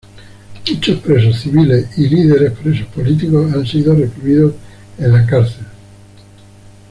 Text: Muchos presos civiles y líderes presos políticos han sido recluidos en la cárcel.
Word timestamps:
Muchos 0.67 0.99
presos 1.01 1.41
civiles 1.41 1.95
y 1.95 2.09
líderes 2.09 2.53
presos 2.53 2.87
políticos 2.87 3.53
han 3.53 3.67
sido 3.67 3.93
recluidos 3.93 4.55
en 4.97 5.11
la 5.13 5.23
cárcel. 5.27 5.67